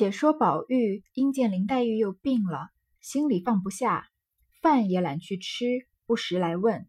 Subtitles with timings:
[0.00, 2.70] 且说宝玉因见林黛玉又病了，
[3.02, 4.08] 心里放不下，
[4.62, 5.66] 饭也懒去吃，
[6.06, 6.88] 不时来问。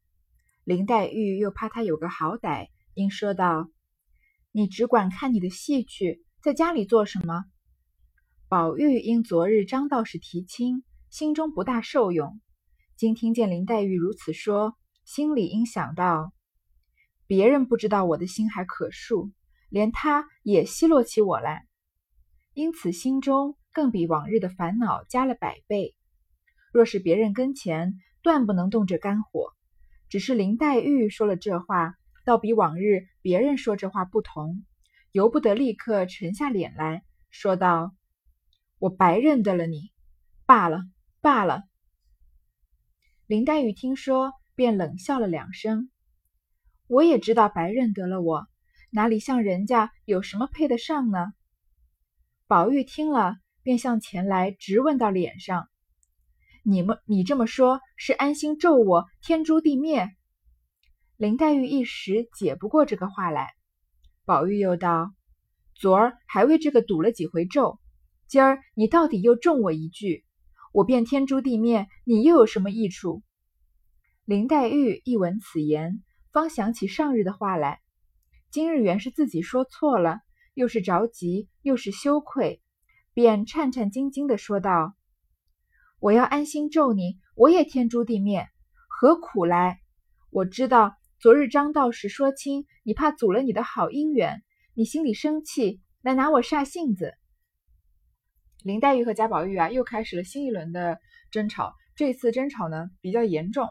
[0.64, 3.70] 林黛玉又怕他有个好歹，因说道
[4.54, 7.44] ：“你只管看你的戏去，在家里做什么？”
[8.48, 12.40] 宝玉因昨日张道士提亲，心中不大受用，
[12.96, 16.32] 今听见林黛玉如此说，心里应想到：
[17.28, 19.34] 别人不知道我的心还可恕，
[19.68, 21.68] 连他也奚落起我来。
[22.62, 25.96] 因此，心中更比往日的烦恼加了百倍。
[26.72, 29.48] 若是别人跟前，断不能动这肝火；
[30.10, 34.64] 只是林黛玉说了这话，倒比往日别人说这话不同，
[35.12, 37.96] 由不得立刻沉下脸来说道
[38.78, 39.92] ：“我白认得了你，
[40.46, 40.84] 罢了，
[41.20, 41.64] 罢了。”
[43.26, 45.90] 林黛玉听说，便冷笑了两声
[46.86, 48.48] ：“我也知道白认得了我，
[48.92, 51.34] 哪里像人家有什么配得上呢？”
[52.52, 55.70] 宝玉听了，便向前来，直问到脸上
[56.66, 60.10] ：“你们，你这么说，是安心咒我天诛地灭？”
[61.16, 63.54] 林黛玉一时解不过这个话来。
[64.26, 65.14] 宝玉又道
[65.80, 67.80] ：“昨儿还为这个赌了几回咒，
[68.28, 70.26] 今儿你到底又中我一句，
[70.74, 73.24] 我便天诛地灭，你又有什么益处？”
[74.28, 77.80] 林黛玉一闻此言，方想起上日的话来，
[78.50, 80.20] 今日原是自己说错了。
[80.54, 82.62] 又是着急，又是羞愧，
[83.14, 84.96] 便颤颤兢兢地说道
[86.00, 88.48] ：“我要安心咒你，我也天诛地灭，
[88.90, 89.80] 何苦来？
[90.30, 94.44] 我知道昨日张道士说亲，你怕阻了你的好姻缘，
[94.74, 97.14] 你心里生气，来拿我煞性子。”
[98.64, 101.00] 林黛玉和贾宝玉啊，又开始了新一轮的
[101.32, 101.74] 争吵。
[101.96, 103.70] 这次争吵呢比较严重，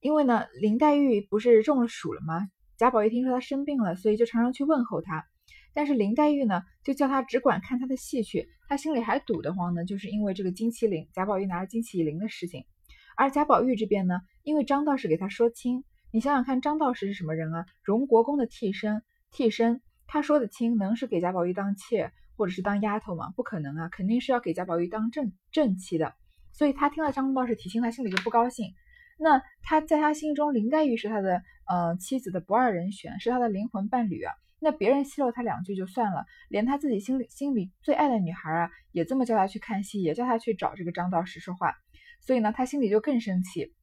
[0.00, 2.48] 因为呢林黛玉不是中了暑了吗？
[2.76, 5.26] 贾宝玉听说她生病了，所以就常常去问候她。
[5.72, 12.64] 但是林黛玉呢，就叫他只管看他的戏去，他心里还堵得慌呢，就是因为这个金麒麟贾宝玉拿着金麒麟的事情。
[13.16, 17.66] 而贾宝玉这边呢，因为张道士给他说亲，你想想看，张道士是什么人啊？
[17.82, 23.32] 荣国公的替身，替身，他说的亲，能是给贾宝玉当妾或者是当丫头吗？
[23.36, 26.14] 不可能啊，肯定是要给贾宝玉当正正妻的。
[26.52, 28.72] 所以他听了张道士提亲，他心里就不高兴。
[29.18, 34.32] 那他在他心中，林黛玉是他的呃妻子的不二人选，是他的灵魂伴侣啊。
[34.60, 41.74] 那别人奚落他两句就算了，连他自己心里心里最爱的女孩啊，也这么叫他去看戏，也叫他去找这个张道士说话，
[42.20, 43.74] 所以呢，他心里就更生气。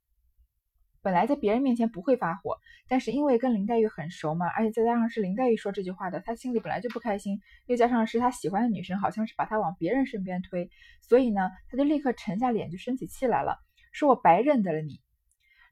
[1.01, 2.57] 本来在别人面前不会发火，
[2.87, 10.69] 但是因为跟林黛玉很熟嘛，而且再加上是林黛玉说这句话的，他心里本来就不开心，又加上是他喜欢的女生，好像是把他往别人身边推，
[11.01, 13.57] 所以呢，他就立刻沉下脸就生起气来了，
[13.93, 14.99] 说我白认得了你。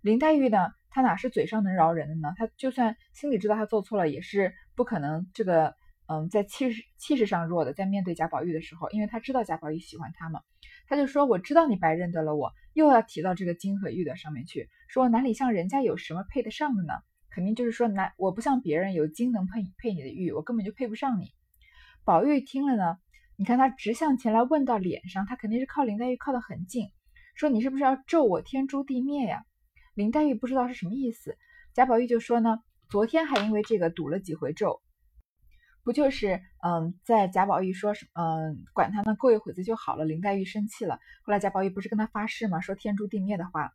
[0.02, 2.34] 林黛玉呢，她哪是嘴上能饶人的呢？
[2.38, 4.54] 她就算心里知道她做错了，也是。
[4.76, 5.76] 不可能，这个
[6.08, 10.42] 嗯，在气势气势上弱的，在面对贾宝玉的时候，因为他知道贾宝玉喜欢他嘛，
[10.88, 16.94] 他就说：“我知道你白认得了我。”又要提到这个金和玉的上面去，说哪里像人家有什么配得上的呢？
[17.32, 21.32] 肯定就是说，哪我不像别人有金能配配你的玉，我根本就配不上你。
[22.04, 22.98] 宝玉听了呢，
[23.36, 26.92] 你看他直向前来问到脸上，他肯定是靠林黛玉靠得很近，
[27.34, 29.44] 说你是不是要咒我天诛地灭呀？
[29.96, 31.38] 林黛玉不知道是什么意思，
[31.74, 32.60] 贾宝玉就说呢。
[32.90, 34.82] 昨天还因为这个赌了几回咒，
[35.84, 40.06] 不就是嗯，在贾宝玉说什嗯管他呢过一会子就好了。
[40.06, 42.62] 林黛玉生气了，后来贾宝玉不是跟他发誓吗？
[42.62, 43.72] 说天诛地灭的话。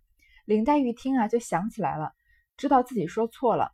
[0.47, 2.12] 林黛玉听啊就想起来了，
[2.56, 3.72] 知道自己说错了。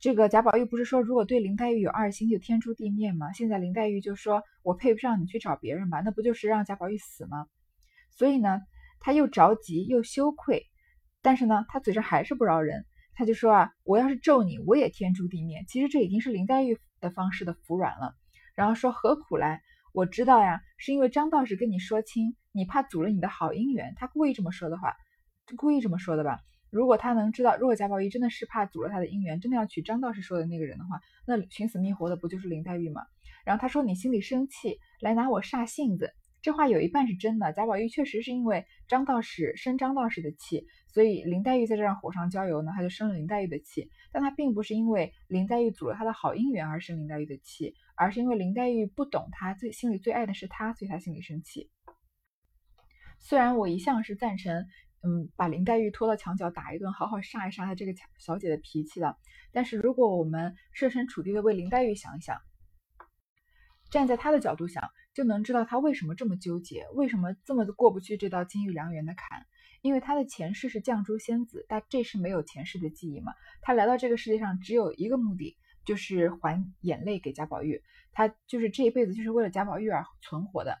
[0.00, 3.32] 这个贾宝玉不是说如果对林黛玉有二心就天诛地灭吗？
[3.32, 7.46] 现在林黛玉就说我配不上你去找别人吧，那不就是让贾宝玉死吗？
[8.10, 8.60] 所以呢，
[9.00, 10.66] 他又着急又羞愧，
[11.22, 12.84] 但是呢，他嘴上还是不饶人。
[13.14, 15.64] 他就说啊，我要是咒你，我也天诛地灭。
[15.68, 18.14] 其实这已经是林黛玉的方式的服软了。
[18.54, 19.62] 然后说何苦来？
[19.92, 23.94] 我知道呀，是因为张道士跟你说亲，你怕阻了你的好姻缘。
[23.96, 24.94] 他故意这么说的话，
[25.56, 26.40] 故意这么说的吧？
[26.70, 33.02] 如果他能知道，如果贾宝玉真的是怕阻了他的姻缘，真的要娶张道士说的那个人的话，那寻死觅活的不就是林黛玉吗？
[33.44, 36.12] 然后他说你心里生气，来拿我煞性子。
[36.44, 43.88] 这话有一半是真的，贾宝玉确实是因为张道士生张道士的气，所以林黛玉在这让火上浇油呢，他就生了林黛玉的气。
[44.12, 51.70] 但他并不是因为林黛玉阻了他的好姻缘而生林黛玉的气，而是因为林黛玉不懂他，最心里最爱的是他，所以他心里生气。
[53.18, 54.66] 虽然我一向是赞成，
[55.02, 59.16] 嗯，把林黛玉拖到墙角打一顿，好好杀一杀她这个小姐的脾气的，
[59.50, 62.38] 但是如果我们设身处地的为林黛玉想一想，
[63.90, 64.90] 站在她的角度想。
[65.14, 69.46] 就能知道他为什么这么纠结，为什么这么过不去这道金玉良缘的坎？
[69.80, 73.32] 因为他的前世是绛珠仙子，但这是没有前世的记忆嘛。
[73.62, 77.82] 他来到这个世界上只有一个目的，就是还眼泪给贾宝玉，
[78.12, 80.78] 他就是这一辈子就是为了贾宝玉而存活的。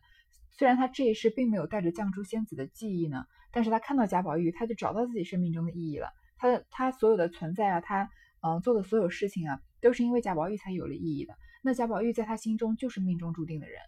[0.50, 6.08] 虽然他这一世并没有带着绛珠仙子的记忆呢，但是他看到贾宝玉，他就找到自己生命中的意义了。
[6.38, 8.08] 他的他所有的存在啊，他
[8.40, 11.34] 嗯做的所有事情啊，都是因为贾宝玉才有了意义的。
[11.62, 13.78] 那贾宝玉在他心中就是命中注定的人。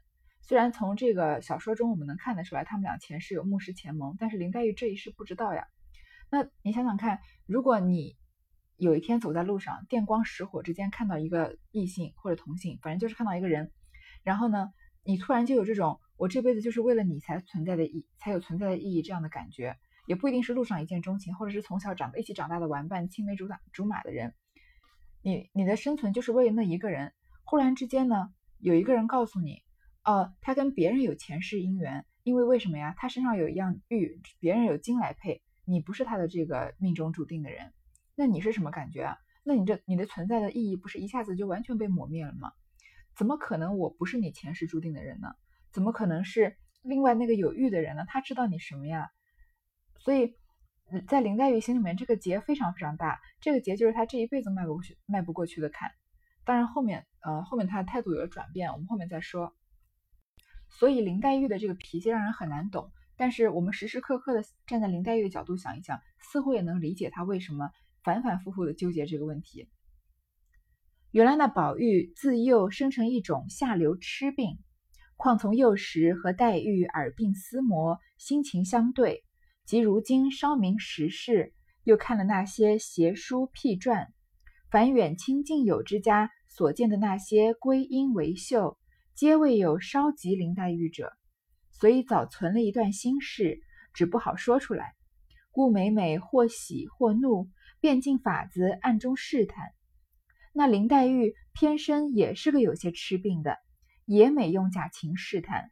[0.46, 5.66] 虽然从这个小说中我们能看得出来，他们俩前世有目视前盟，但是林黛玉这一世不知道呀。
[6.31, 8.16] 那你想想看，如果你
[8.76, 13.72] 有一天走在路上，电光石火之间看到一个异性或者同性，反正就是看到一个人，
[14.22, 14.70] 然后呢，
[15.02, 16.00] 你突然就有这种。
[16.19, 19.76] 我这辈子就是为了你才存在的意，才有存在的意义这样的感觉，
[20.06, 24.32] 也不一定是路上一见钟情，或者是从小长一起长大的玩伴、青梅竹马竹马的人。
[25.20, 27.12] 你你的生存就是为了那一个人。
[27.44, 29.62] 忽然之间呢，有一个人告诉你，
[30.06, 32.94] 哦，他跟别人有前世姻缘，因为为什么呀？
[32.97, 37.73] 他身上有一样玉，别人有金来配，你不是他的这个命中注定的人。
[38.14, 39.19] 那你是什么感觉啊？
[39.43, 42.53] 那你这你的存在的意义不是一下子就完全被抹灭了吗？
[43.17, 45.35] 怎么可能我不是你前世注定的人呢？
[45.73, 48.05] 怎么可能是另外那个有玉的人呢？
[48.06, 49.11] 他知道你什么呀？
[49.99, 50.37] 所以，
[51.08, 53.20] 在林黛玉心里面，这个结非常非常大。
[53.41, 55.91] 这个结就是她这一辈子迈不过去、迈不过去的坎。
[56.44, 59.53] 当然后面，呃，后面她的态度有了转变，我们后面再说。
[60.78, 62.90] 所以林黛玉的这个脾气让人很难懂。
[63.17, 67.70] 但是我们时时刻刻的站在林黛玉的角度想一想，似乎也能理解她为什么
[68.02, 69.69] 反反复复的纠结这个问题。
[71.11, 74.58] 原来那宝玉自幼生成一种下流痴病。
[75.19, 79.25] 况从幼时和黛玉耳鬓厮磨，心情相对，
[79.64, 84.12] 及如今稍明时事，又看了那些邪书僻传，
[84.70, 88.76] 凡远亲近友之家所见的那些归阴为秀，
[89.16, 91.10] 皆未有稍及林黛玉者，
[91.72, 93.60] 所以早存了一段心事，
[93.94, 94.92] 只不好说出来。
[95.50, 97.48] 故每每或喜或怒，
[97.80, 99.64] 便尽法子暗中试探。
[100.52, 103.56] 那林黛玉偏生也是个有些痴病的。
[104.04, 105.70] 也每用假情试探，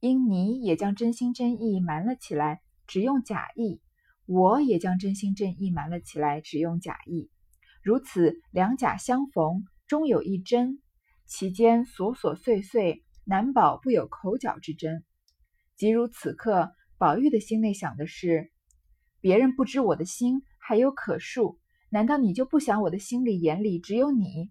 [0.00, 3.80] 因你也将真心真意瞒了起来，只用假意；
[4.26, 7.30] 我也将真心真意瞒了起来，只用假意。
[7.84, 10.82] 如此两假相逢，终有一真，
[11.30, 15.04] 其间琐琐碎碎，难保不有口角之争。
[15.76, 18.50] 即如此刻，宝玉的心内想的是：
[19.20, 21.56] 别人不知我的心还有可恕，
[21.88, 24.50] 难道你就不想我的心里眼里只有你？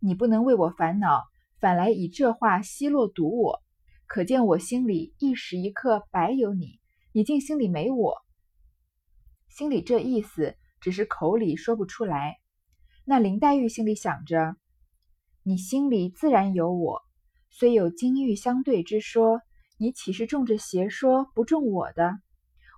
[0.00, 1.24] 你不能为我烦恼。
[1.60, 3.62] 反来以这话奚落堵我，
[4.06, 6.80] 可见我心里一时一刻白有你，
[7.12, 8.16] 你竟心里没我。
[9.50, 12.38] 心里这意思只是口里说不出来。
[13.04, 14.56] 那林黛玉心里想着，
[15.46, 17.02] 你心里自然有我，
[17.50, 19.42] 虽有金玉相对之说，
[19.76, 22.18] 你岂是中着邪说不中我的？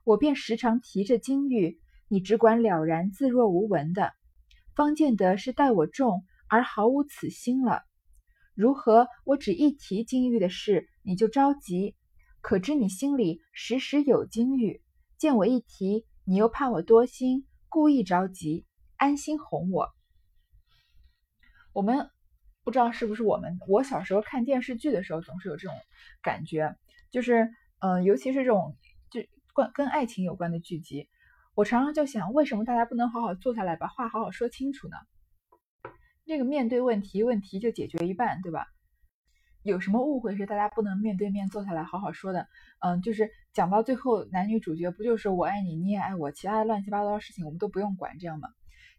[0.03, 1.79] 我便时常提着金玉，
[2.09, 4.13] 你只管了然自若无闻的，
[4.75, 7.83] 方见得是待我重而毫无此心了。
[8.53, 9.07] 如何？
[9.25, 11.95] 我只一提金玉的事，你就着急，
[12.41, 14.83] 可知你心里时时有金玉。
[15.19, 18.67] 见我一提，你又怕我多心，故意着急，
[18.97, 19.89] 安心哄我。
[21.73, 22.11] 我们
[22.67, 25.77] 不知道是不是我们，我小时候看电视剧的时候，总是有这种
[26.21, 26.75] 感觉，
[27.13, 27.49] 就是，
[27.79, 28.77] 嗯，尤其是这种
[29.09, 29.21] 就
[29.55, 31.09] 关跟爱情有关的剧集，
[31.55, 34.97] 我常常就想，为什么大家不能好好坐下来，把话好好说清楚呢？
[36.25, 38.67] 那个面对问题，问题就解决一半，对吧？
[39.63, 42.49] 有什么误会是大家不能面对面坐下来好好说的？
[42.81, 48.49] 嗯，就是讲到最后，男女主角不就是我爱你，你也爱我，其他的乱七八糟的事情我们都不用管，这样吗？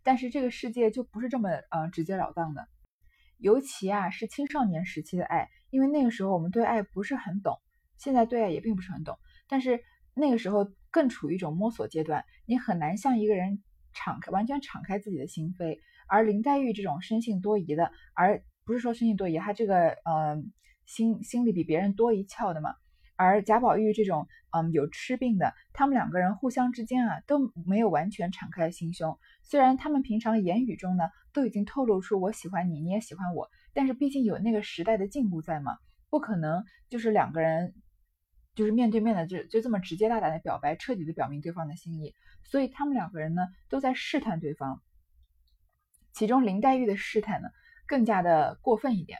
[0.03, 2.65] 但是这个世界就不是这么呃直截了当的，
[3.37, 7.57] 尤其啊是青少年时期的爱，因为那个时候我们对爱不是很懂，
[7.97, 9.17] 现在对爱也并不是很懂，
[9.47, 9.79] 但是
[10.13, 13.61] 那个时候更处于一种摸索阶段，你很难向一个人
[13.93, 15.79] 敞开，完全敞开自己的心扉。
[16.07, 20.41] 而林黛玉这种生性多疑的，而不是说生性多疑，她这个呃
[20.85, 22.73] 心心里比别人多一窍的嘛。
[23.17, 29.17] 而贾宝玉这种嗯有痴病的，他们两个人互相之间啊都没有完全敞开心胸。
[29.43, 35.77] 虽然他们平常言语中呢都已经透露出我喜欢你，你也喜欢我，但是毕竟有那个时代的进步在嘛，
[36.09, 37.73] 不可能就是两个人
[38.55, 42.13] 就是面对面的就就这么直接大胆的表白，彻底的表明对方的心意。
[42.43, 44.81] 所以他们两个人呢都在试探对方。
[46.13, 47.49] 其中林黛玉的试探呢，
[47.87, 49.19] 更加的过分一点。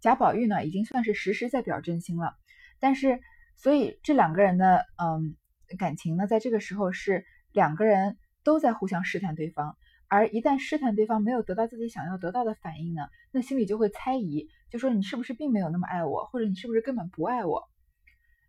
[0.00, 2.34] 贾宝玉呢，已经算是时时在表真心了，
[2.82, 3.20] 但是，
[3.54, 5.36] 所以这两个人的嗯
[5.78, 9.76] 感情呢，在这个时候是两个人都在互相试探对方，
[10.08, 17.62] 而一旦试探对方没有得到自己想要得到的反应呢，那心里就会猜疑，就说你是不是并没有那么爱我，或者你是不是根本不爱我。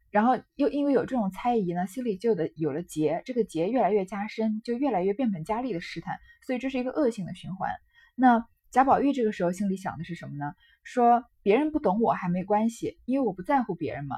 [0.09, 7.69] 然后又因为有这种猜疑呢，心里就的有了结，这个结越来越加深，就越来越变本加厉的试探，所以这是一个恶性的循环。
[8.15, 10.53] 那贾宝玉这个时候心里想的是什么呢？
[10.83, 14.17] 说别人不懂我还没关系，因为我不在乎别人嘛。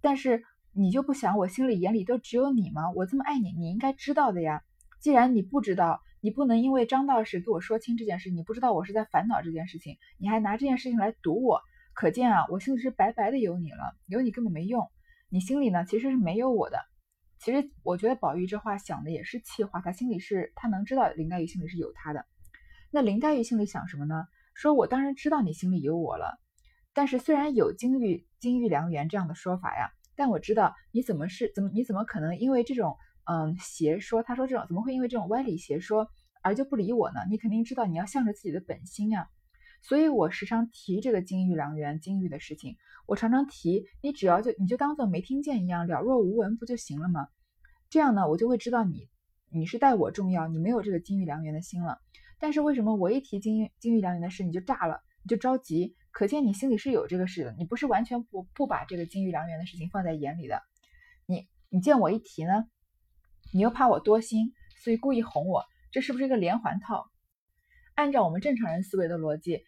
[0.00, 0.42] 但是
[0.72, 2.90] 你就不想我心里眼里都只有你吗？
[2.94, 4.62] 我这么爱你，你应该知道的呀。
[5.00, 11.60] 既然你不知道，你不能因为张道士给我说清这件事，你不知道我是在烦恼这件事情，你还拿这件事情来堵我，
[11.94, 14.88] 可见啊，我心里是白白的有你了，有你根本没用。
[15.28, 16.78] 你心里呢其实是没有我的。
[17.38, 22.24] 其实我觉得宝玉这话想的也是气话，他心里是他能知道林黛玉心里是有他的。
[22.90, 24.26] 那林黛玉心里想什么呢？
[24.54, 26.38] 说我当然知道你心里有我了，
[26.92, 36.08] 但是虽然有金玉金玉良缘这样的说法呀，但我知道你怎么是怎么你怎么可能因为这种嗯邪说，他说这种怎么会因为这种歪理邪说
[36.42, 37.20] 而就不理我呢？
[37.30, 39.28] 你肯定知道你要向着自己的本心呀，
[39.80, 47.28] 所以我时常提这个金玉良缘金玉的事情，我常常提，你只要就你就当做没听见一样了若无闻不就行了吗？
[47.88, 49.08] 这样呢，我就会知道你
[49.50, 51.98] 你是待我重要，你没有这个金玉良缘的心了。
[52.42, 55.94] 但是为什么我一提金玉金玉良缘的事你就炸了，你就着急？
[56.10, 60.60] 可见你心里是有这个事的，你不是完全不不把这个金玉良缘的事情放在眼里的。
[61.24, 62.66] 你你见我一提呢，
[63.52, 67.06] 你又怕我多心，所以故意哄我，这是不是一个连环套？
[67.94, 69.62] 按照我们正常人思维的逻辑，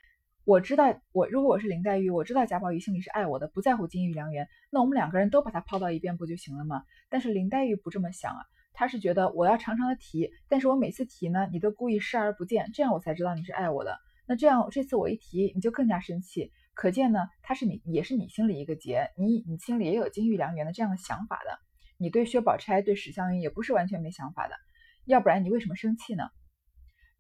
[0.44, 6.82] 我知道我如果我是林黛玉，我知道贾宝玉心里是爱我的，不在乎金玉良缘，那我们两个人都把他抛到一边不就行了吗？
[7.08, 8.44] 但是林黛玉不这么想啊。
[8.74, 13.96] 他是觉得我要常常的提，但是我每次提呢，你都故意视而不见，这样我才知道你是爱我的。
[14.26, 21.58] 那这样这次我一提，你就更加生气，可见呢，他是你也是你心里一个结，你你心里也有金玉良缘的这样的想法的。
[21.98, 24.54] 你对薛宝钗、对史湘云也不是完全没想法的，
[25.04, 26.24] 要不然你为什么生气呢？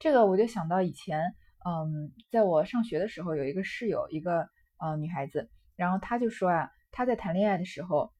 [0.00, 1.34] 这个我就想到以前，
[1.64, 8.12] 嗯，在我上学的时候，有一个室友，一个呃女孩子，然后她就说啊，她在谈恋爱的时候，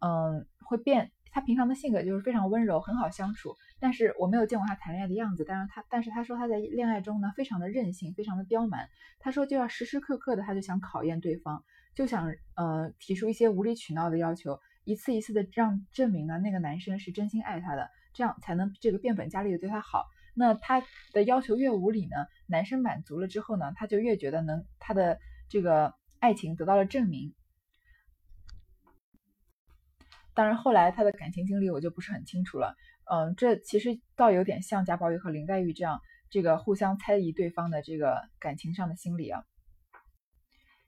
[0.00, 1.12] 嗯，会变。
[1.30, 3.54] 他平常的性格就是非常温柔，很好相处。
[3.80, 5.44] 但是我没有见过他谈恋爱的样子。
[5.46, 8.88] 但是他，但是他说他在恋爱中呢，非常的任性，非常的刁蛮。
[9.20, 11.62] 他说就要时时刻刻的，他就想考验对方，
[11.94, 20.06] 就想呃提出一些无理取闹的要求，一次一次的让证明呢那个男生是真心爱他的，这样才能这个变本加厉的对他好。
[20.34, 20.82] 那他
[21.12, 22.16] 的要求越无理呢，
[22.46, 25.18] 男生满足了之后呢，他就越觉得能他的
[25.48, 27.34] 这个爱情得到了证明。
[30.38, 32.76] 当然，后来他的感情经历我就不是很清楚了。
[33.10, 39.42] 嗯，这其实倒有点像贾宝玉和林黛玉这样，这个互相猜疑对方的这个感情上的心理啊。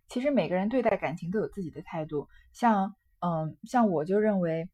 [0.07, 2.29] 其实每个人对待感情都有自己的态度。
[2.53, 4.69] 像，嗯，像我就认为，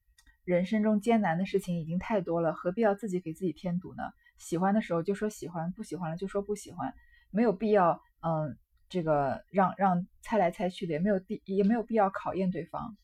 [0.45, 4.03] 人生中艰难的事情已经太多了，何必要自己给自己添堵呢？
[4.37, 6.93] 喜欢的时候就说喜欢，不喜欢了就说不喜欢，
[7.31, 8.59] 没有必要，嗯，
[8.91, 12.95] 这个让让猜来猜去的，也没有必也没有必要考验对方。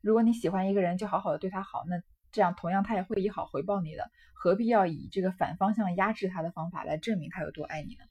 [0.00, 2.02] 如果你喜欢一个人，就好好的对他好，那
[2.32, 8.04] 这样同样他也会以好回报你的，何必要以这个反方向压制他的方法来证明他有多爱你呢？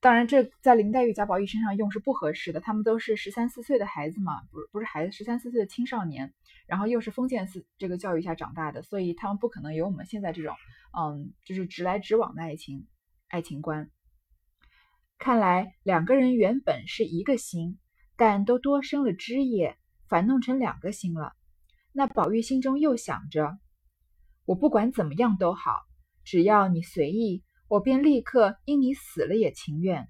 [0.00, 6.32] 当然，这在林黛玉、贾宝玉身上用是不合适的，他们都是十三四岁的孩子嘛，不不是孩子，十三四岁的青少年，
[6.66, 10.54] 然后又是封建四这个教育下长大的，所以他们不可能有我们现在这种，
[10.96, 12.86] 嗯，就是直来直往的爱情
[13.26, 13.90] 爱情观。
[15.18, 17.80] 看来两个人原本是一个心，
[18.16, 19.76] 但都多生了枝叶。
[20.08, 21.34] 反弄成两个心了，
[21.92, 23.58] 那宝玉心中又想着：
[24.46, 25.82] 我不管怎么样都好，
[26.24, 30.08] 只要你随意，我便立刻因你死了也情愿。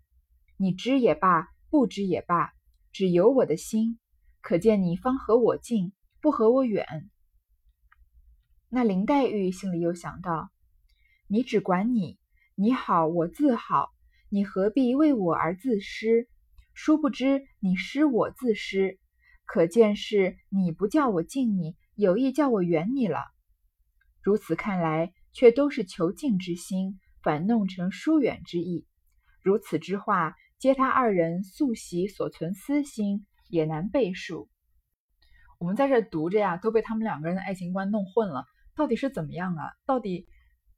[0.57, 2.53] 你知也罢，不知也罢，
[2.93, 3.99] 只有我的心，
[4.41, 7.11] 可见你方和我近，不和我远。
[8.69, 10.51] 那林黛玉心里又想到：
[11.27, 12.19] 你只管你，
[12.55, 13.91] 你好我自好，
[14.29, 16.29] 你何必为我而自失？
[16.75, 19.01] 殊不知你失我自失。
[19.49, 23.25] 可见是你不叫我敬你，有意叫我远你了。
[24.21, 28.87] 如此看来，却都是求敬之心，反弄成疏远之意。
[29.43, 34.51] 如此之话，皆他二人素习所存私心，也难背数。
[35.59, 38.45] 我们在这读着呀，都被他们两个人的爱情观弄混了。
[38.77, 39.73] 到底是怎么样啊？
[39.87, 40.29] 到底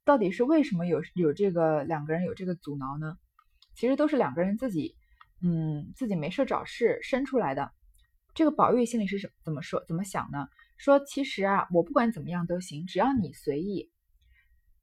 [0.05, 3.17] 到底是为什么有有这个两个人有这个阻挠呢？
[3.75, 4.95] 其实都是两个人自己，
[5.43, 7.73] 嗯，自己没事找事生出来的。
[8.33, 10.47] 这个宝玉心里是什怎么说怎么想呢？
[10.77, 13.91] 说其实啊，我不管怎么样都行，只要你随意。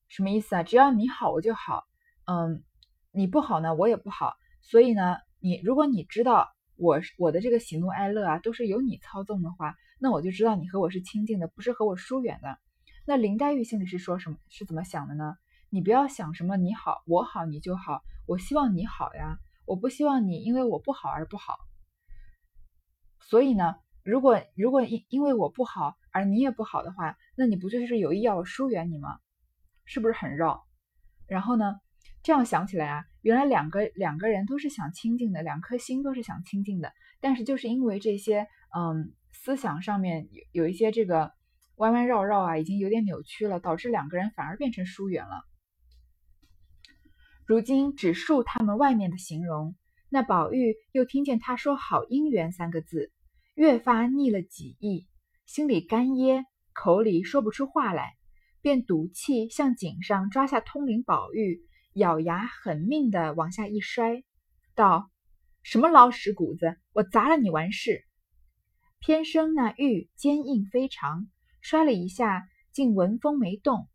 [0.07, 0.63] 什么意思啊？
[0.63, 1.85] 只要你好我就好，
[2.27, 2.63] 嗯，
[3.11, 4.35] 你不好呢我也不好。
[4.61, 12.59] 所以呢，你如果你知道我我的这个喜怒哀乐啊都是由你操纵的话，那我就知道你和我是亲近的，不是和我疏远的。
[13.07, 14.37] 那林黛玉心里是说什么？
[14.51, 15.37] 是怎么想的呢？
[15.71, 21.57] 你不要想什么你好我好你就好，我希望你好呀，我不希望你因为我不好而不好。
[23.21, 29.19] 所以呢，如果如果因因为我不好而你也不好的话，那你不就是有意要疏远你吗？
[29.85, 30.67] 是不是很绕？
[31.27, 31.81] 然后呢，
[32.23, 41.33] 这样想起来啊，原来两个两个人都是想亲近的，两颗心都是想亲近的，但是就是因为这些嗯思想上面有有一些这个
[41.77, 45.45] 弯弯绕绕啊，已经有点扭曲了，导致两个人反而变成疏远了。
[47.47, 49.75] 如今只述他们外面的形容，
[50.11, 53.13] 那宝玉又听见他说“好姻缘”三个字，
[53.55, 55.07] 越发腻了几意，
[55.45, 58.15] 心里干噎，口里说不出话来，
[58.63, 61.61] 便赌气向井上抓下通灵宝玉。
[61.95, 64.23] 咬牙狠命地往下一摔，
[64.77, 65.11] 道
[65.65, 68.05] ：“什么老屎谷子，我砸了你完事。”
[69.01, 71.29] 偏生那玉坚硬非常，
[71.61, 73.89] 摔了一下，竟纹风没动。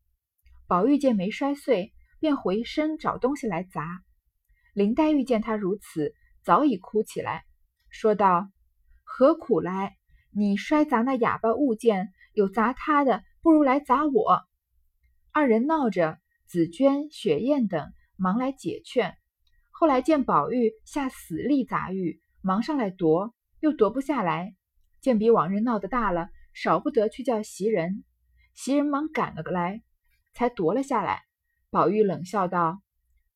[0.68, 4.04] 宝玉见没摔碎，便回身找东西来砸。
[4.74, 6.14] 林黛玉见他如此，
[6.44, 7.46] 早已哭起来，
[7.90, 8.50] 说道
[9.04, 9.96] ：“何苦来？
[10.32, 14.42] 你摔砸那哑巴物件，有砸他的，不如来砸我。”
[15.32, 16.20] 二人闹着。
[16.46, 19.18] 紫娟、雪雁等忙来解劝，
[19.72, 24.54] 后来见宝玉下死力砸玉，忙上来夺，又夺不下来。
[25.02, 28.04] 见比往日闹得大了，少不得去叫袭人。
[28.54, 29.82] 袭人忙赶了来，
[30.36, 31.24] 才夺了下来。
[31.72, 32.84] 宝玉冷笑道：“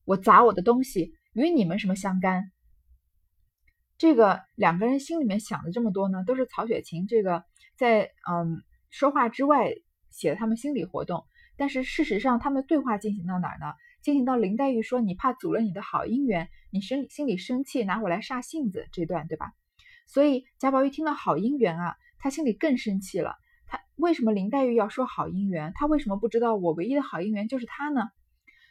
[0.04, 2.50] 我砸我的东西，与你们什么相干？”
[3.98, 7.44] 这个两个人心里面想的这么多呢，都是曹雪芹这个
[7.76, 9.72] 在嗯说话之外
[10.10, 11.24] 写的他们心理活动。
[11.56, 13.74] 但是事实上，他们对话进行到哪儿呢？
[14.00, 19.52] 进行到林黛玉说：“你怕阻了你的好姻缘，你生心里生气，拿我来煞性子。”这段对吧？
[20.06, 23.34] 所以贾宝玉听到好姻缘啊，他心里更生气了。
[23.66, 25.72] 他为什么林黛玉要说好姻缘？
[25.74, 28.02] 他为什么不知道我唯一的好姻缘就是他呢？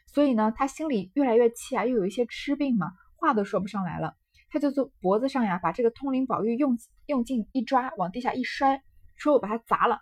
[0.08, 4.16] 所以呢，他心里越来越气啊，又有一些痴病嘛，话都说不上来了。
[4.50, 8.82] 他就从脖子上呀，把这个通灵宝玉用用劲一抓，往地下一摔，
[9.16, 10.00] 说我把它砸了。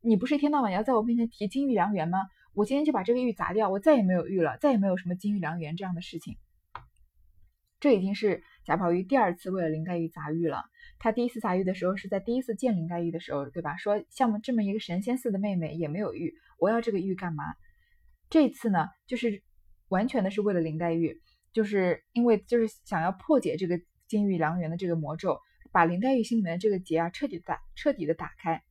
[0.00, 2.18] 你不是一天到晚要在我面前提金玉良缘吗？
[2.54, 6.36] 我今天就把这个玉砸掉，我再也没有玉了，再也没有什么金玉良缘这样的事情。
[7.80, 10.62] 这已经是贾宝玉第二次为了林黛玉砸玉了。
[11.00, 13.76] 他第一次砸玉的时候是在第一次见林黛玉的时候，对吧？
[13.76, 17.42] 说像我这么一个神仙似的妹妹也没有玉，我要这个玉干嘛？
[18.34, 19.44] 这次呢，就是
[19.86, 25.38] 完全的是为了林黛玉，就是因为就是想要破解这个金玉良缘的这个魔咒，
[25.70, 28.64] 把林黛玉心里面的这个结啊彻底打彻底的打开。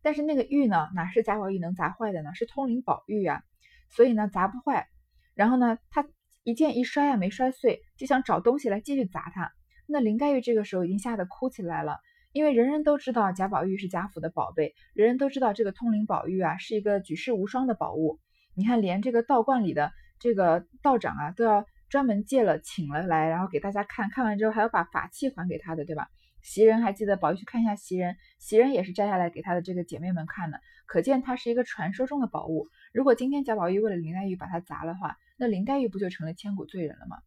[0.00, 2.34] 但是那个玉呢，哪是贾宝玉能砸坏的呢？
[2.34, 3.42] 是通灵宝玉啊，
[3.90, 4.88] 所以呢砸不坏。
[5.34, 6.08] 然后呢，他
[6.42, 9.52] 一剑一摔啊，没摔碎，就想找东西来继续砸他。
[9.86, 11.98] 那林黛玉这个时候已经吓得哭起来了，
[12.32, 18.18] 因为人人都知道贾宝玉是贾府的宝贝，人人都知道这个通灵宝玉啊是一个举世无双的宝物。
[18.58, 26.08] 你看，连这个道观里的这个道长啊，都要专门借了请了来，然后给大家看看完之后，还要把法器还给他的，对吧？
[26.42, 32.66] 袭人还记得宝玉去看一下袭人，袭人也是摘下来给他的这个姐妹们看的，可见它是一个传说中的宝物。
[32.92, 37.18] 如果今天贾宝玉为了林黛玉把它砸了话，那林黛玉不就成了千古罪人了吗？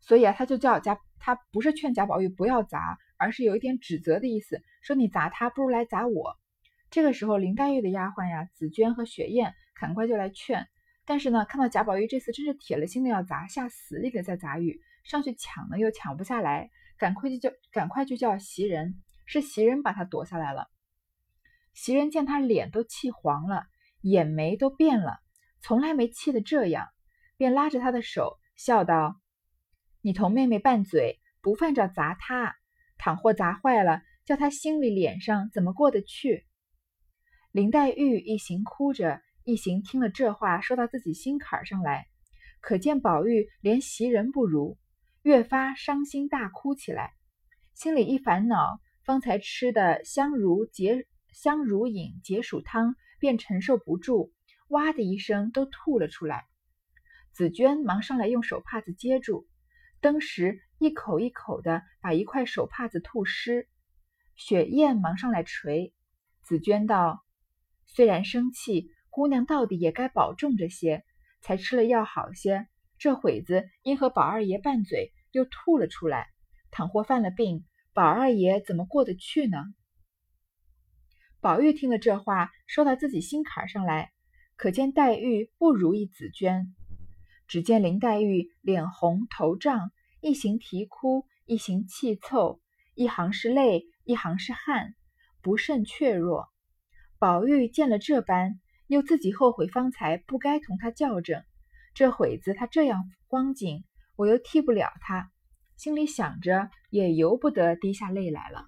[0.00, 6.36] 所以啊，他就叫贾，他不是劝贾宝玉不要砸，而是有一点指责的意思，说你砸他不如来砸我。
[6.90, 10.66] 这个时候，林黛玉的丫鬟呀，紫娟和雪雁赶快就来劝，
[11.04, 16.70] 但是呢，看到贾宝玉这次真是铁了心的要砸，下死力的在砸玉，上去抢呢又抢不下来。
[16.98, 20.68] 赶快就叫，赶快就叫袭人，是袭人把他夺下来了。
[21.72, 23.66] 袭人见他脸都气黄了，
[24.00, 25.20] 眼眉都变了，
[25.60, 26.88] 从来没气得这样，
[27.36, 29.20] 便拉着他的手，笑道
[30.02, 32.56] ：“你同妹妹拌嘴，不犯着砸他，
[32.98, 36.46] 倘或砸坏了，叫他心里脸上怎么过得去？”
[37.52, 42.06] 林黛玉一行哭着，一行听了这话，说到自己心坎上来，
[42.60, 44.76] 可见宝玉连袭人不如。
[45.22, 47.14] 越发伤心大哭起来，
[47.72, 54.34] 心里一烦恼，方才吃的香如解香如饮解暑汤，便承受不住，
[54.68, 56.44] 哇的一声都吐了出来。
[57.32, 59.48] 紫娟忙上来用手帕子接住，
[60.02, 63.66] 登时一口一口的把一块手帕子吐湿。
[64.36, 65.94] 雪雁忙上来捶，
[66.42, 67.24] 紫娟道
[67.88, 71.02] ：“虽然生气，姑娘到底也该保重着些，
[71.40, 72.68] 才吃了药好些。
[72.98, 76.28] 这会子因和宝二爷拌嘴。”又吐了出来，
[76.70, 79.58] 倘或犯了病，宝二爷怎么过得去呢？
[81.40, 84.12] 宝玉听了这话，说到自己心坎上来，
[84.56, 86.74] 可见黛玉不如意紫娟。
[87.48, 92.60] 只见林黛玉脸红头胀，一行啼哭，一行气凑，
[92.94, 94.94] 一行是泪，一行是汗，
[95.42, 96.48] 不甚怯弱。
[97.18, 101.44] 宝玉见了这般，又自己后悔方才不该同他较正，
[101.94, 103.84] 这会子他这样光景。
[104.16, 105.30] 我又替不了他，
[105.76, 108.66] 心里想着，也由不得滴下泪来了。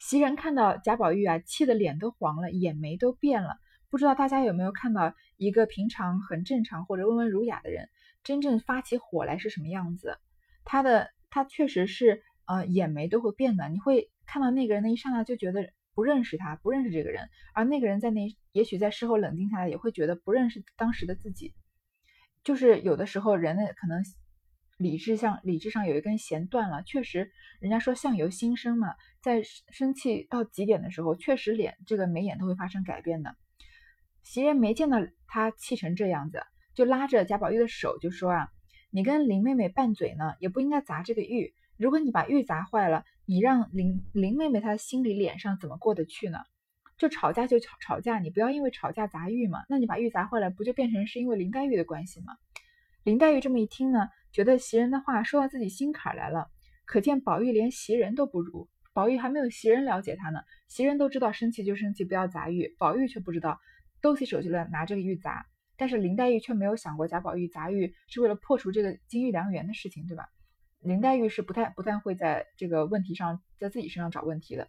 [0.00, 3.58] 袭人看到贾宝玉啊，气得脸都黄了，眼眉都变了，
[3.90, 7.88] 不知道大家有没有看到一个平常很正常或者温文儒雅的人，
[8.24, 10.18] 真正发起火来是什么样子？
[10.64, 21.54] 他的他确实是呃眼眉都会变的，你会看到那个人的一上来就觉得不认识他，不认识这个人，而那个人在那也许在事后冷静下来也会觉得不认识当时的自己。
[22.42, 24.02] 就是有的时候人呢可能
[24.76, 27.30] 理智上理智上有一根弦断了，确实
[27.60, 28.88] 人家说相由心生嘛，
[29.22, 33.36] 在生气到极点的时候，确实脸这个眉眼都会发生改变的。
[34.22, 36.42] 袭人没见到他气成这样子，
[36.74, 38.48] 就拉着贾宝玉的手就说啊，
[38.90, 41.54] 你跟林妹妹拌嘴呢，也不应该砸这个玉。
[41.76, 46.38] 如果你把玉砸坏了，你让林林妹妹她心里脸上怎么过得去呢？
[46.96, 49.64] 就吵架就吵吵架，你不要因为吵架砸玉嘛。
[49.68, 52.36] 那你把玉砸坏了，不就变成是因为林黛玉的关系吗？
[53.02, 56.48] 林黛玉这么一听呢，觉得袭人的话说到自己心坎来了。
[56.84, 60.40] 可见宝玉连袭人都不如，宝玉还没有袭人了解他呢。
[60.68, 63.58] 袭人都知道生气就生气，不要砸玉，宝玉却不知道，
[64.00, 65.46] 都起手就来拿这个玉砸。
[65.76, 70.28] 但是林黛玉却没有想过贾宝玉砸玉是为了破除这个金玉良缘的事情，对吧？
[70.84, 74.68] 林黛玉是不太不太会在这个问题上在自己身上找问题的。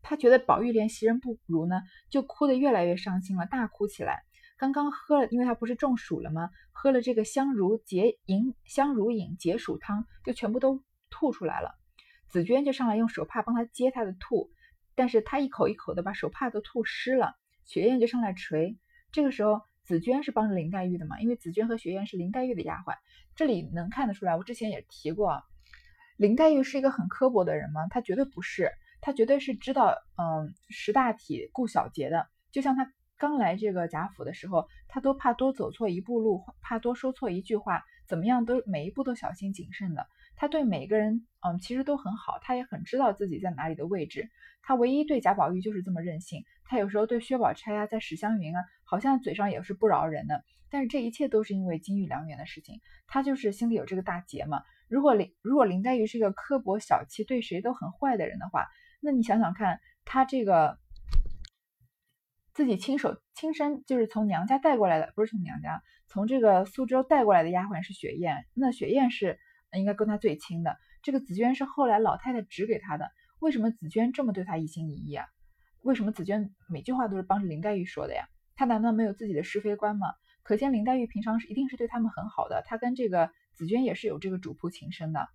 [0.00, 4.24] 他觉得宝玉连袭人不如呢，就哭得越来越伤心了，大哭起来。
[4.56, 6.50] 刚刚喝了，因为他不是中暑了吗？
[6.72, 11.74] 喝了这个香如解饮香如饮解暑汤，就全部都吐出来了。
[12.28, 14.50] 紫娟就上来用手帕帮他接他的吐，
[14.94, 17.34] 但是他一口一口的把手帕都吐湿了。
[17.64, 18.78] 雪雁就上来捶。
[19.12, 21.20] 这个时候，紫娟是帮着林黛玉的嘛？
[21.20, 22.94] 因为紫娟和雪雁是林黛玉的丫鬟。
[23.34, 25.42] 这里能看得出来，我之前也提过，
[26.16, 27.86] 林黛玉是一个很刻薄的人吗？
[27.88, 28.70] 她绝对不是。
[29.00, 32.28] 她绝对是知道，嗯，识大体、顾小节的。
[32.52, 40.06] 就像她刚来这个贾府的时候，她都怕多走错一步路，怕多说错一句话，怎么样都每一步都小心谨慎的。
[40.34, 44.28] 他对每个人，嗯，其实都很好，他也很知道自己在哪里的位置。
[44.62, 46.42] 他唯一对贾宝玉就是这么任性。
[46.64, 48.62] 他有时候对薛宝钗啊，在史湘云啊，
[48.92, 50.44] 好像嘴上也是不饶人的。
[50.68, 54.62] 但是这一切都是因为金玉良缘的事情，他就是心里有这个大结嘛。
[54.86, 58.66] 如果林如果林黛玉是一个刻薄小气、对谁都很坏的人的话，
[59.00, 60.78] 那你想想看，他这个
[62.52, 69.38] 自己亲手亲身就是从娘家带过来的，不是从娘家，从这个苏州带过来的丫鬟是雪雁，那雪雁是
[69.72, 70.76] 应该跟他最亲的。
[71.02, 75.26] 这个紫娟是后来老太太指给他的，为什么紫娟这么对他一心一意啊？
[75.82, 78.28] 为什么紫娟每句话都是帮着林黛玉说的呀？
[78.54, 80.08] 他难道没有自己的是非观吗？
[80.42, 85.28] 可见林黛玉平常是一定是对他们很好的，她跟这个紫娟也是有这个主仆情深的。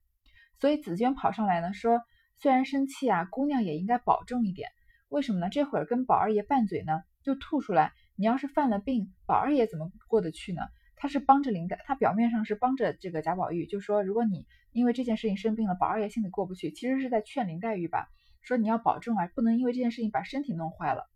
[0.60, 2.01] 所以紫娟跑上来呢，说。
[2.39, 4.69] 虽然生气啊，姑娘也应该保重一点。
[5.10, 5.49] 为什么呢？
[5.49, 7.93] 这会儿跟宝二爷拌嘴呢，就吐出来。
[8.15, 10.62] 你要是犯了病，宝二爷怎么过得去呢？
[10.95, 18.08] 他是帮着林黛，他表面上是帮着这个贾宝玉，就说如果你因为这件事情生病了，宝二爷心里过不去，其实是在劝林黛玉吧，
[18.43, 21.10] 说你要保重啊，不能因为这件事情把身体弄坏了。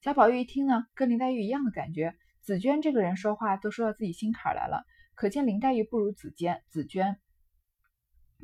[0.00, 2.14] 贾宝玉一听呢，跟林黛玉一样的感觉。
[2.40, 4.84] 紫娟这个人说话都说到自己心坎来了，
[5.16, 6.62] 可见林黛玉不如紫娟。
[6.68, 7.18] 紫娟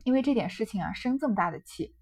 [0.03, 1.95] 因为这点事情啊，生这么大的气。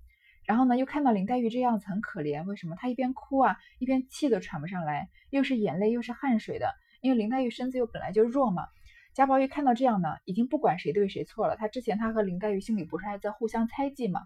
[0.46, 2.76] 然后呢，又看到林黛玉这样子很可怜，为什么？
[2.76, 6.72] 她一边哭啊，一边气都喘不上来，又是眼泪又是汗水的。
[7.02, 8.64] 因为林黛玉身子又本来就弱嘛。
[9.12, 11.56] 贾宝玉看到这样呢，已经不管谁对谁错了。
[11.56, 14.22] 他之前他和林黛玉心里不是还在互相猜忌嘛？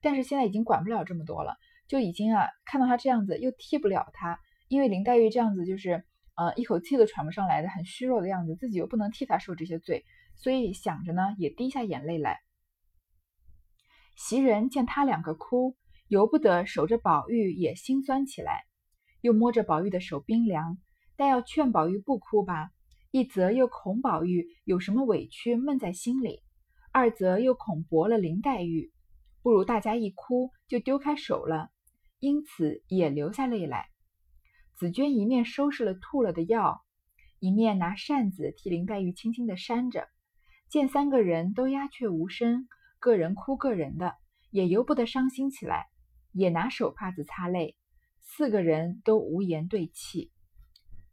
[0.00, 1.56] 但是现在已经管不了这么多了，
[1.88, 4.38] 就已经啊看到他这样子又替不了他，
[4.68, 6.04] 因为林黛玉这样子就是
[6.36, 10.04] 呃一口气都喘不上来的很虚弱的样子，自己又不能替他受这些罪，
[10.36, 12.38] 所以想着呢也滴下眼泪来。
[14.14, 15.76] 袭人见他两个哭，
[16.08, 18.64] 由不得守着宝玉也心酸起来，
[19.20, 20.78] 又摸着宝玉的手冰凉，
[21.16, 22.70] 但要劝宝玉不哭吧，
[23.10, 26.42] 一则又恐宝玉有什么委屈闷在心里，
[26.92, 28.92] 二则又恐驳了林黛玉，
[29.40, 31.70] 不如大家一哭就丢开手了，
[32.18, 33.88] 因此也流下泪来。
[34.78, 36.84] 紫娟一面收拾了吐了的药，
[37.40, 40.06] 一面拿扇子替林黛玉轻轻的扇着，
[40.68, 42.68] 见三个人都鸦雀无声。
[43.00, 44.14] 个人哭个人的，
[44.52, 45.88] 也由不得伤心起来，
[46.30, 47.76] 也拿手帕子擦泪，
[48.20, 50.30] 四个人都无言对泣。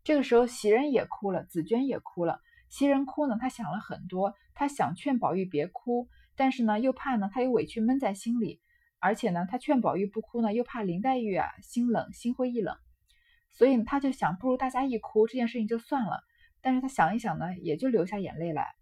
[0.03, 2.41] 这个时候，袭人也哭了，紫娟也哭了。
[2.69, 8.61] 袭人哭呢，她想了很多，她想劝宝玉别哭，但是呢，又怕呢，她有委屈闷在心里，
[8.99, 12.77] 而且呢，她劝宝玉不哭呢，又怕林黛玉啊心冷，心灰意冷，
[13.55, 16.21] 所以他就想，不如大家一哭，这件事情就算了。
[16.61, 18.75] 但是他想一想呢，也就流下眼泪来。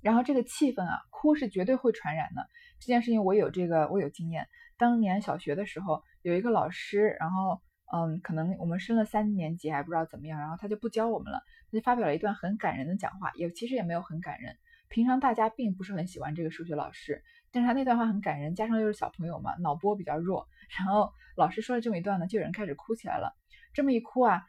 [0.00, 2.48] 然后这个气氛啊，哭是绝对会传染的。
[2.80, 4.48] 这件事情我有这个，我有经验。
[4.76, 7.62] 当年小学的时候，有一个老师，然后
[7.94, 14.56] 嗯，可能我们升了三年级还不知道怎么样，然后他就不教我们了，他就发表了一段很感人的讲话，也其实也没有很感人。
[14.88, 17.22] 平常大家并不是很喜欢这个数学老师，
[17.52, 23.36] 但是他那段话很感人，加上又是小朋友嘛，脑波比较弱，然后老师说了这么一段呢，就有人开始哭起来了。
[23.72, 24.42] 这么一哭啊，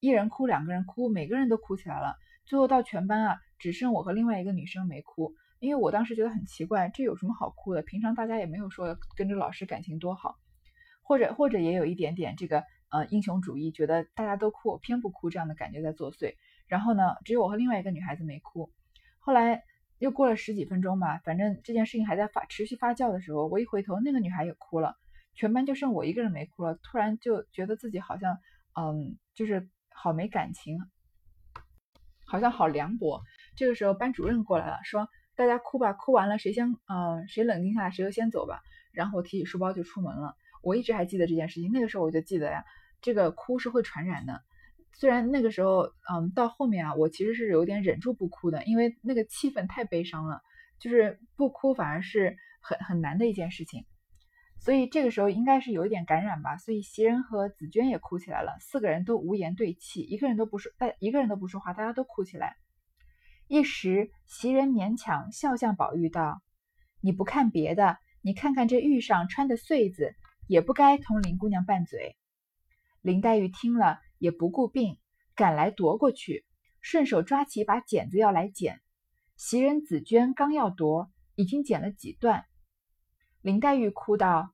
[0.00, 2.14] 一人哭，两个人哭，每个人都哭起来了。
[2.46, 7.82] 最后到全班啊，只剩我和另外一个女生没哭，因为我当时觉得很奇怪，这有什么好哭的？
[7.82, 10.36] 平常大家也没有说跟着老师感情多好，
[11.02, 16.34] 或者或者也有一点点这个呃英雄主义，觉得大家都哭，我偏不哭这样的感觉在作祟。
[16.66, 18.72] 然后呢，只有我和另外一个女孩子没哭。
[19.18, 19.62] 后来
[19.98, 24.96] 又过了十几分钟吧，反正这件事情还在发持续发酵的时候，我一回头，那个女孩也哭了，
[25.34, 26.78] 全班就剩我一个人没哭了。
[26.82, 28.38] 突然就觉得自己好像
[28.74, 30.78] 嗯，就是好没感情。
[32.26, 33.22] 好像好凉薄。
[33.56, 38.60] 这个时候班主任过来了，说大家哭吧，哭完了谁先嗯谁冷静下来谁就先走吧。
[38.92, 40.36] 然后我提起书包就出门了。
[40.62, 42.64] 我一直还记得这件事情，那个时候我就记得呀，
[43.02, 44.42] 这个哭是会传染的。
[44.92, 50.42] 虽然那个时候嗯到后面啊，我其实是有点忍住不哭的，因为那个气氛太悲伤了，
[50.78, 53.86] 就是不哭反而是很很难的一件事情。
[54.60, 62.56] 所以这个时候应该是有一点感染吧，所以袭人和紫娟也哭起来了，四个人都无言对泣，一个人都不说，大一个人都不说话，大家都哭起来。
[63.48, 66.42] 一时袭人勉强笑向宝玉道
[67.00, 70.14] ：“你不看别的，你看看这玉上穿的穗子，
[70.46, 72.16] 也不该同林姑娘拌嘴。”
[73.00, 74.98] 林黛玉听了也不顾病，
[75.34, 76.44] 赶来夺过去，
[76.82, 78.82] 顺手抓起一把剪子要来剪。
[79.36, 82.44] 袭人、紫娟刚要夺，已经剪了几段。
[83.42, 84.52] 林黛玉哭道：“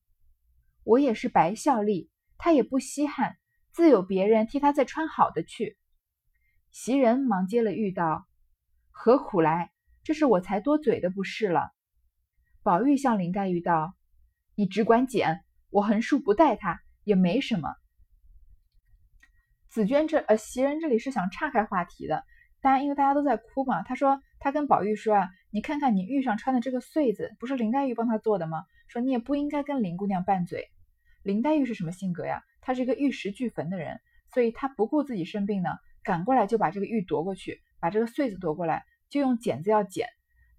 [0.84, 3.36] 我也是白孝利，他也不稀罕，
[3.72, 5.76] 自有别人替他再穿好的去。”
[6.70, 8.28] 袭人忙接了玉道
[8.92, 9.72] ：“何苦来？
[10.04, 11.72] 这是我才多嘴的不是了。”
[12.62, 13.96] 宝玉向林黛玉道
[14.54, 17.74] ：“你只管剪，我横竖不带他也没什么。”
[19.68, 22.24] 紫娟这呃，袭人这里是想岔开话题的，
[22.60, 30.68] 大家因为大家都在哭嘛，她说她跟宝玉说啊：“你看看你玉上穿的这个穗子，不是林黛玉帮她做的吗？”说你也不应该跟林姑娘拌嘴。
[31.22, 32.42] 林黛玉是什么性格呀？
[32.60, 34.00] 她是一个玉石俱焚的人，
[34.32, 35.70] 所以她不顾自己生病呢，
[36.02, 40.08] 赶过来就把这个玉夺过去，把这个穗子夺过来，就用剪子要剪。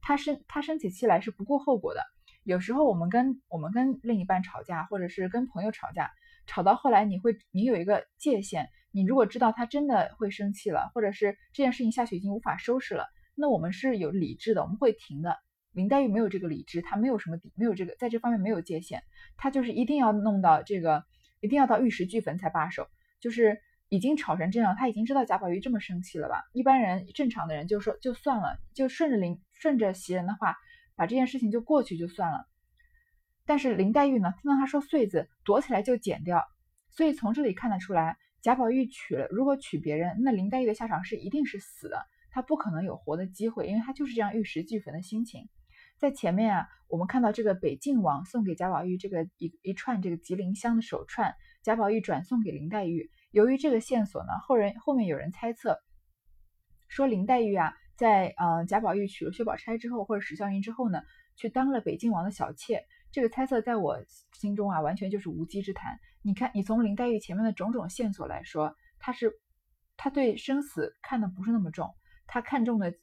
[0.01, 2.01] 她生她生起气来是不顾后果的。
[2.43, 6.11] 有时候我们跟我们跟另一半吵架，或者是跟朋友吵架，
[6.45, 15.37] 吵到后来你会你有一个界限，你如果知道他真的会生气了，或者是这件事情下去已经无法收拾了，那我们是有理智的，我们会停的。
[15.77, 19.03] 林黛玉没有这个理智，她没有什么底，没有这个在这方面没有界限，
[19.37, 21.03] 她就是一定要弄到这个，
[21.39, 22.87] 一定要到玉石俱焚才罢手。
[23.19, 26.41] 就是已经吵成这样，她已经知道贾宝玉这么生气了吧？
[26.51, 30.55] 一般人正常的人就说就算了，就顺着林顺着袭人的话，
[30.95, 32.47] 把这件事情就过去就算了。
[33.45, 36.43] 但是林黛玉呢，听到他说穗子，躲起来就剪掉。
[36.89, 45.47] 所以从这里看得出来，贾宝玉娶了，如果娶别人，那林黛玉的下场是一定是死的，她不可能有活的机会，因为她就是这样玉石俱焚的心情。
[45.97, 51.33] 在前面啊，我们看到这个北静王送给贾宝玉这个一一串这个吉林香的手串，
[51.63, 53.09] 贾宝玉转送给林黛玉。
[53.31, 55.79] 由于这个线索呢，后人后面有人猜测
[56.87, 61.01] 说林黛玉啊，在呃贾宝玉娶了薛宝钗之后，或者史湘云之后呢，
[61.35, 62.85] 去当了北静王的小妾。
[63.11, 63.97] 这个猜测在我
[64.33, 65.97] 心中啊，完全就是无稽之谈。
[66.21, 69.31] 你看，你从林黛玉前面的种种线索来说，她是
[69.95, 71.95] 她对生死看的不是那么重，
[72.27, 72.93] 她看重的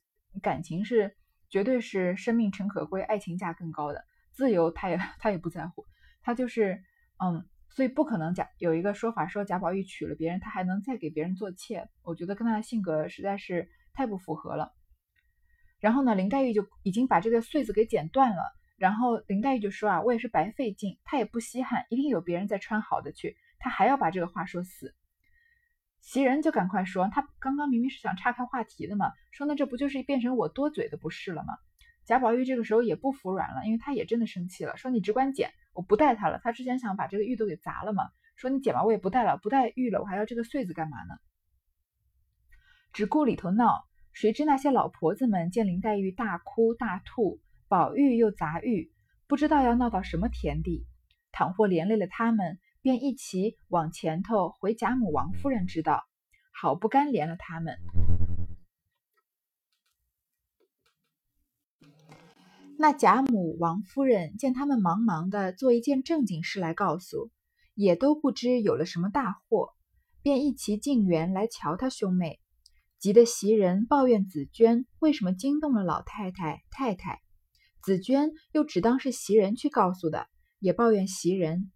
[0.41, 1.17] 感情是。
[1.55, 5.87] 绝对是生命诚可贵，爱情价更高的自由，他也他也不在乎，
[6.21, 6.83] 他就是
[7.23, 14.73] 嗯，所以不可能贾有一个说法说贾宝玉娶了别人，他还能再给别人做妾，我觉得跟他的性格实在是太不符合了。
[15.79, 18.43] 然后呢，林黛玉就已经把这个穗子给剪断了，
[18.77, 24.93] 然后林黛玉就说啊，我也是白费劲，他也不稀罕，一定有别人再穿好的去，他还要把这个话说死。
[26.05, 31.55] 袭人就赶快说：“他刚刚明明是想岔开话题的嘛，说那这不就是变成我多嘴的不是了吗？”
[32.05, 41.15] 贾宝玉这个时候也不服软了，因为他也真的生气了，说：“你只管捡，我不带他了。”他之前想把这个玉都给砸了嘛，说：“你捡吧，我也不带了，不带玉了，我还要这个穗子干嘛呢？”
[42.93, 48.93] 只顾里头闹，谁知那些老婆子们见林黛玉大哭大吐，宝玉又砸玉，
[49.27, 50.87] 不知道要闹到什么田地，
[51.33, 52.59] 倘或连累了他们。
[52.85, 56.05] 便一齐往前头回贾母、王夫人知道，
[56.53, 57.79] 好不甘连了他们。
[62.77, 67.31] 那贾母、王夫人见他们忙忙的做一件正经事来告诉，
[67.73, 69.73] 也都不知有了什么大祸，
[70.21, 72.39] 便一齐进园来瞧他兄妹，
[72.99, 77.23] 急得袭人抱怨紫娟为什么惊动了老太太、太太，
[77.81, 80.27] 紫娟又只当是袭人去告诉的，
[80.59, 81.71] 也抱怨袭人。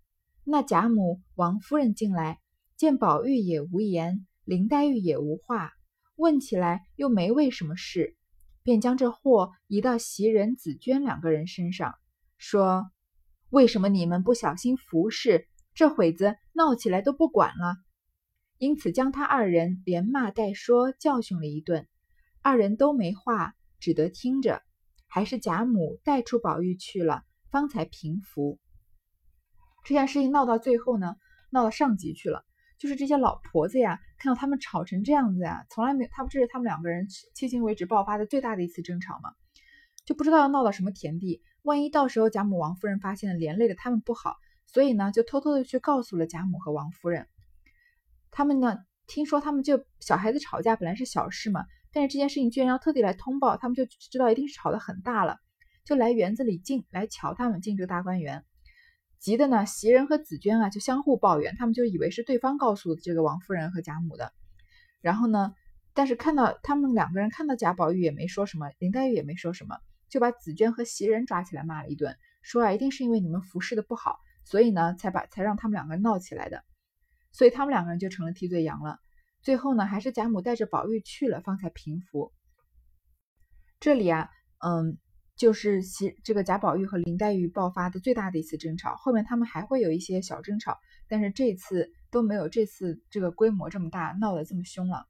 [0.50, 2.40] 那贾母、王夫人进来，
[2.74, 5.72] 见宝玉也无言，林黛玉也无话，
[6.16, 8.16] 问起来又没为什么事，
[8.62, 11.96] 便将这祸移到袭人、紫娟两个人身上，
[12.38, 12.90] 说
[13.50, 17.76] ：“为什么你们不小心服侍，这会子闹起来都不管了？”
[18.56, 21.86] 因此将他二人连骂带说教训了一顿，
[22.40, 24.62] 二人都没话，只得听着。
[25.08, 28.58] 还是贾母带出宝玉去了，方才平服。
[29.84, 31.16] 这件事情闹到最后呢，
[31.50, 32.44] 闹到上级去了。
[32.78, 39.32] 就是这些老婆子呀，看到他们吵成这样子呀，从来没有，他不这是他们两个人迄今为止爆发的最大的一次争吵吗？
[40.04, 41.42] 就不知道要闹到什么田地。
[41.62, 44.36] 万一到时候贾母、王夫人发现了，连累了他们不好，
[44.66, 47.26] 所以呢，就偷偷的去告诉了贾母和王夫人。
[48.30, 55.38] 他们呢，听说他们就小孩子吵架本来是小事嘛，但是这件事情居然要特地来通报，他们就知道一定是吵得很大了，
[55.84, 58.44] 就来园子里进来瞧他们进这个大观园。
[59.18, 64.32] 急的呢，袭人和紫娟啊就相互抱怨，他们就以为是对方告诉这个王夫人和贾母的。
[65.00, 65.54] 然后呢，
[65.92, 69.76] 但是看到他们两个人看到贾宝玉也没说什么，林黛玉也没说什么，
[70.08, 76.64] 就把紫娟和袭人抓起来骂了一顿，说啊，一定是因为你们服侍的不好，所以呢才把才让他们两个人闹起来的。
[77.32, 78.98] 所以他们两个人就成了替罪羊了。
[79.42, 82.32] 最后呢，还是贾母带着宝玉去了，方才平服。
[83.80, 84.98] 这里啊，嗯。
[85.38, 95.06] 就是其这个贾宝玉和林黛玉爆发的最大的一次争吵，后面他们还会有一些小争吵，但是这次都没有这次这个规模这么大，闹得这么凶了。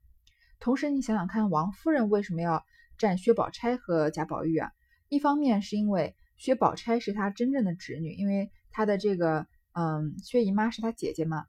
[0.59, 2.63] 同时，你想想看，王夫人为什么要
[2.99, 4.71] 站薛宝钗和贾宝玉啊？
[5.07, 11.45] 一方面是因为薛宝钗是她真正的侄女，因为她的这个嗯薛姨妈是她姐姐嘛。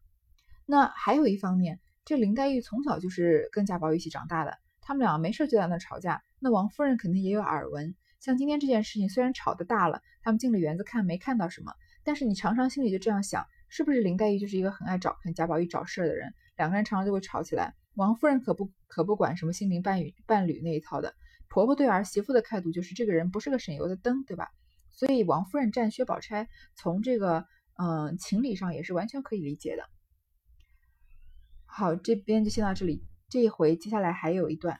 [0.64, 7.94] 那还有一方面，这林黛玉从小就是跟贾宝玉一起长大的，他们俩没事就在那吵架，那王夫人肯定也有耳闻。
[8.20, 11.72] 像今天这件事情，虽然吵得大了，他们进了园子看没看到什么，
[12.04, 16.33] 但是你常常心里就这样想，是不是林黛玉就是一个很爱找跟贾宝玉找事儿的人？
[16.56, 17.74] 两个人常常就会吵起来。
[17.94, 21.14] 王夫人可不可不管什么心灵伴侣伴侣那一套的，
[21.48, 24.50] 婆婆对儿媳妇的态度就是这个人不是个省油的灯，对吧？
[24.90, 27.46] 所以王夫人站薛宝钗，从这个
[27.78, 29.88] 嗯情理上也是完全可以理解的。
[31.64, 34.78] 好，这边就先到这里，这一回接下来还有一段。